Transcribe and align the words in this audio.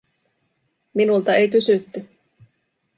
Minulta 0.93 1.35
ei 1.35 1.47
kysytty. 1.49 2.09